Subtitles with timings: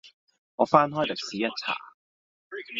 [0.55, 1.75] 我翻開歷史一查，